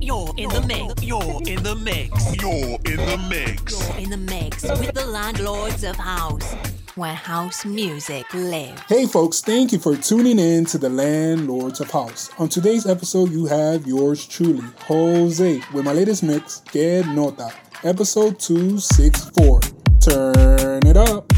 You're 0.00 0.34
in 0.36 0.48
the 0.48 0.64
mix. 0.66 1.02
You're 1.04 1.40
in 1.46 1.62
the 1.62 1.76
mix. 1.76 2.36
You're 2.36 2.78
in 2.84 2.96
the 2.96 3.26
mix. 3.28 3.88
You're 3.88 3.98
in 3.98 4.10
the 4.10 4.16
mix 4.16 4.62
with 4.62 4.92
the 4.92 5.06
landlords 5.06 5.84
of 5.84 5.94
house, 5.94 6.54
where 6.96 7.14
house 7.14 7.64
music 7.64 8.26
lives. 8.34 8.80
Hey 8.88 9.06
folks, 9.06 9.40
thank 9.40 9.70
you 9.72 9.78
for 9.78 9.96
tuning 9.96 10.38
in 10.40 10.64
to 10.66 10.78
the 10.78 10.88
Landlords 10.88 11.80
of 11.80 11.90
House. 11.90 12.30
On 12.38 12.48
today's 12.48 12.86
episode, 12.86 13.30
you 13.30 13.46
have 13.46 13.86
yours 13.86 14.26
truly, 14.26 14.66
José, 14.88 15.62
with 15.72 15.84
my 15.84 15.92
latest 15.92 16.24
mix, 16.24 16.60
Que 16.72 17.04
Nota, 17.14 17.52
episode 17.84 18.40
264. 18.40 19.60
Turn 20.00 20.86
it 20.86 20.96
up. 20.96 21.37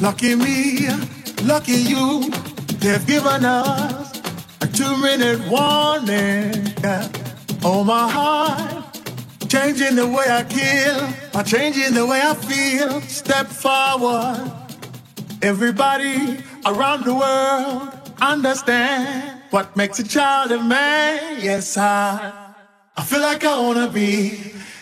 Lucky 0.00 0.34
me, 0.34 0.88
lucky 1.44 1.72
you, 1.72 2.30
they've 2.78 3.06
given 3.06 3.44
us 3.44 4.20
a 4.60 4.66
two 4.66 4.96
minute 4.96 5.40
warning. 5.48 6.72
Oh, 7.62 7.84
my 7.84 8.08
heart, 8.10 8.98
changing 9.48 9.96
the 9.96 10.06
way 10.06 10.24
I 10.28 10.44
kill, 10.44 11.38
or 11.38 11.44
changing 11.44 11.94
the 11.94 12.06
way 12.06 12.20
I 12.22 12.34
feel. 12.34 13.00
Step 13.02 13.46
forward. 13.46 14.50
Everybody 15.42 16.42
around 16.64 17.04
the 17.04 17.14
world 17.14 17.92
understand 18.20 19.40
what 19.50 19.76
makes 19.76 19.98
a 19.98 20.06
child 20.06 20.52
a 20.52 20.62
man. 20.62 21.38
Yes, 21.40 21.76
I, 21.76 22.54
I 22.96 23.02
feel 23.02 23.20
like 23.20 23.44
I 23.44 23.60
wanna 23.60 23.88
be 23.88 24.52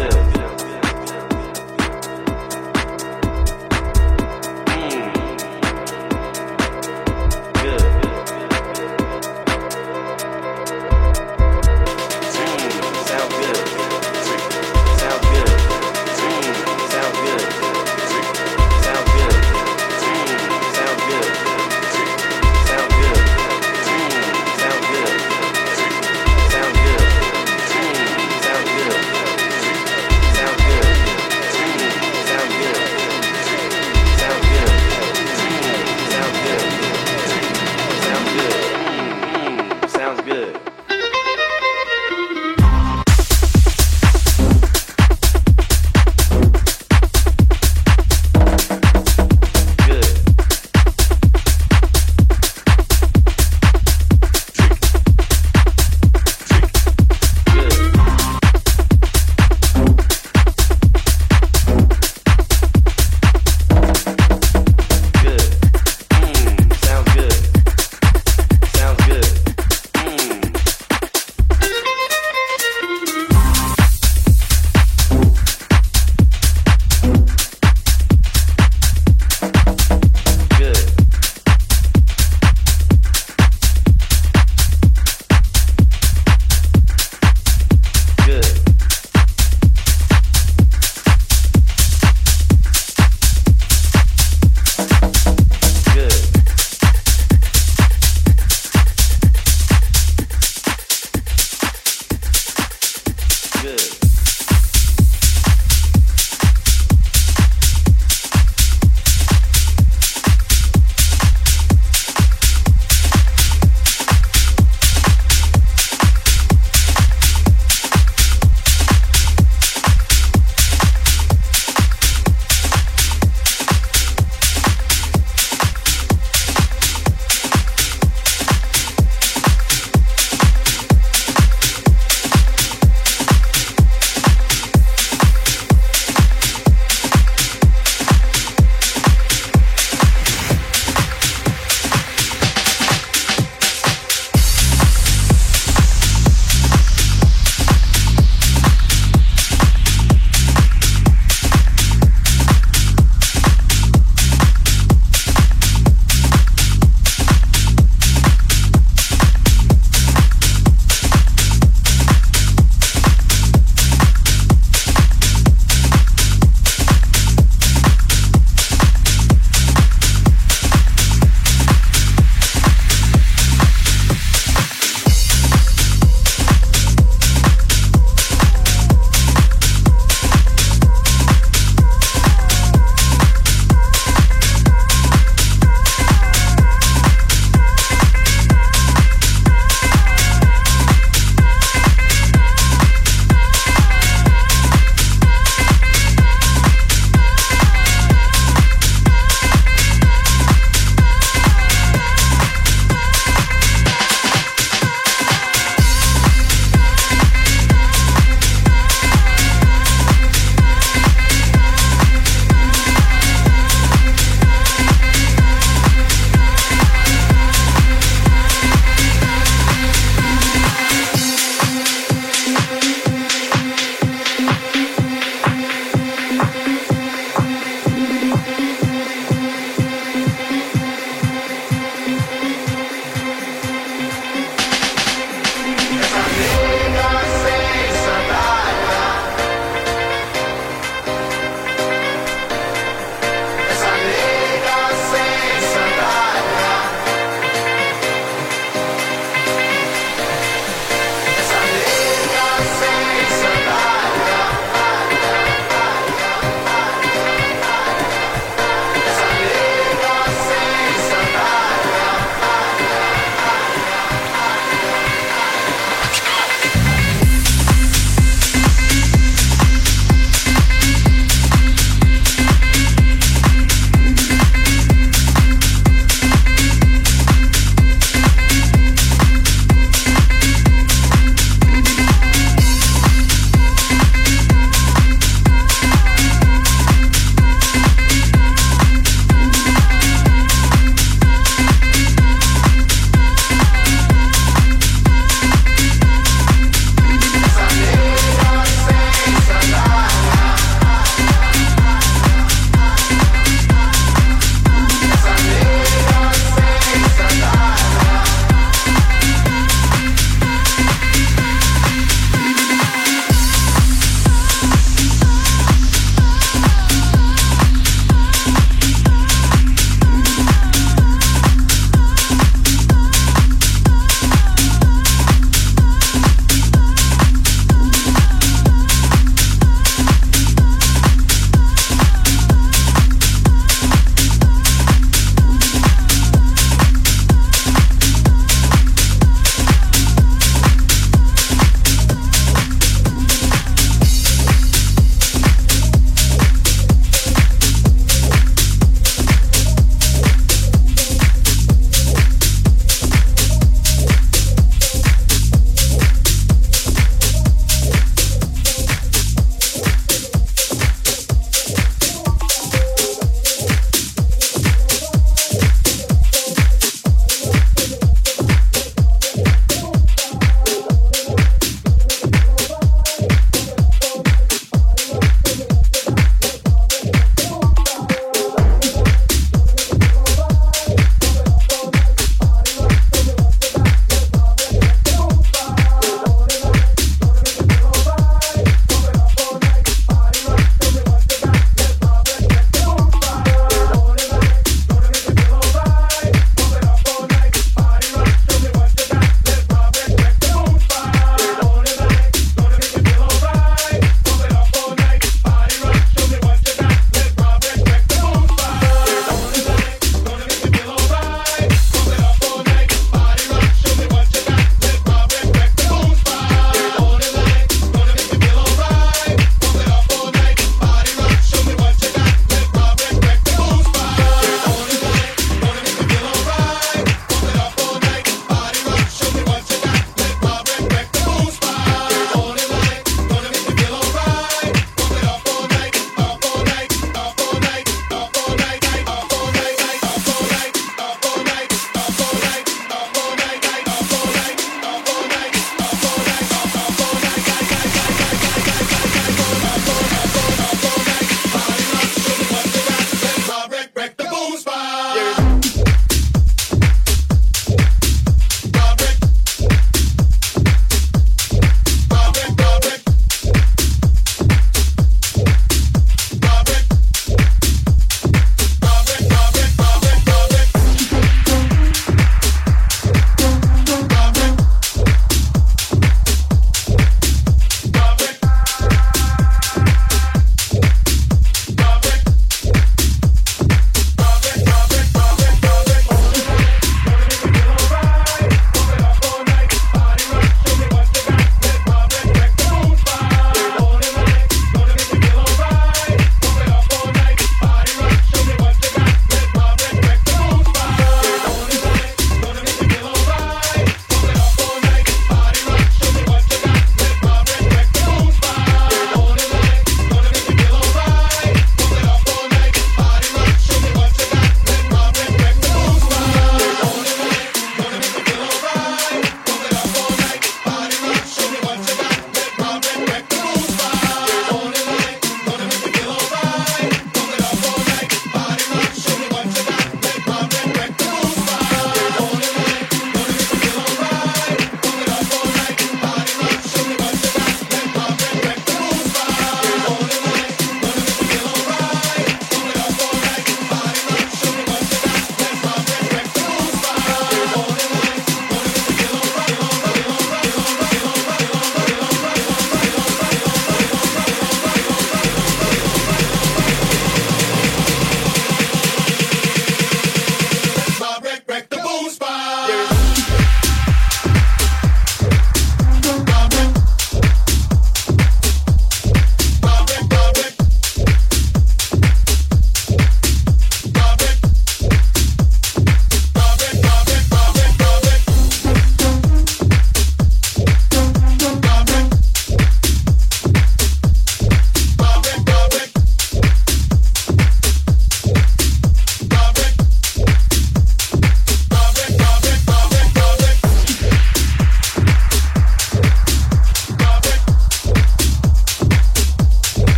Yeah. 0.00 0.59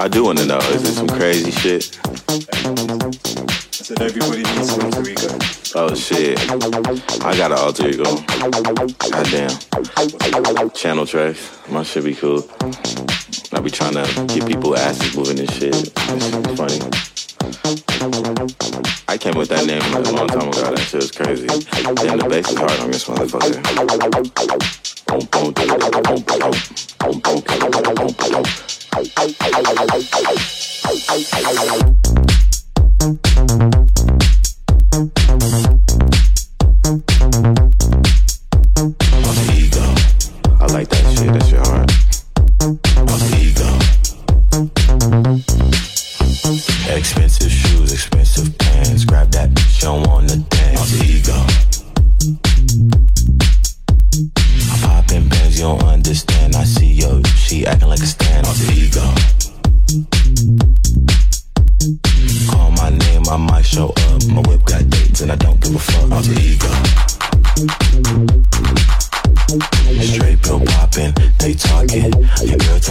I 0.00 0.08
do 0.08 0.24
want 0.24 0.38
to 0.38 0.46
know. 0.46 0.56
Is 0.56 0.82
it 0.82 0.94
some 0.94 1.08
crazy 1.08 1.50
shit? 1.50 2.00
I 2.02 2.32
said 3.70 4.00
everybody 4.00 4.44
needs 4.44 4.72
an 4.72 4.80
alter 4.86 5.06
ego. 5.06 5.28
Oh 5.74 5.94
shit! 5.94 6.40
I 7.22 7.36
got 7.36 7.52
an 7.52 7.58
alter 7.58 7.86
ego. 7.86 8.16
Goddamn. 9.10 10.70
Channel 10.70 11.04
trash. 11.04 11.50
My 11.68 11.82
shit 11.82 12.04
be 12.04 12.14
cool. 12.14 12.48
I 13.52 13.60
be 13.60 13.68
trying 13.68 13.92
to 13.92 14.06
get 14.34 14.48
people 14.48 14.74
asses 14.74 15.14
moving 15.14 15.38
and 15.38 15.50
shit. 15.52 15.74
It's 15.76 15.92
funny. 16.56 16.80
I 19.06 19.18
came 19.18 19.34
with 19.34 19.50
that 19.50 19.66
name 19.66 19.82
a 19.82 20.00
long 20.12 20.28
time 20.28 20.48
ago. 20.48 20.74
That 20.74 20.78
shit 20.78 21.02
was 21.02 21.10
crazy. 21.10 21.46
Damn, 21.46 22.16
the 22.16 22.26
bass 22.26 22.48
is 22.48 22.56
hard 22.56 22.80
on 22.80 22.90
this 22.90 23.04
motherfucker. 23.04 23.60
I'm 28.92 29.30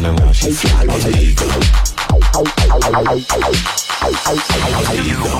dancing 0.02 0.24
around, 0.24 0.36
she 0.36 0.52
fly 0.52 0.84
like 0.84 1.06
an 1.06 1.18
eagle. 1.18 1.48
Like 4.72 4.90
an 4.90 5.06
eagle. 5.06 5.40